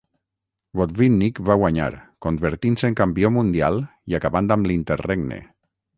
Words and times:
Botvinnik 0.79 1.41
va 1.49 1.57
guanyar, 1.63 1.89
convertint-se 2.27 2.89
en 2.91 2.97
campió 3.03 3.33
mundial 3.39 3.79
i 4.13 4.19
acabant 4.21 4.51
amb 4.57 4.71
l'"interregne". 4.73 5.39